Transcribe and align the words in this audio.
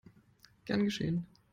Gern 0.65 0.83
geschehen! 0.83 1.27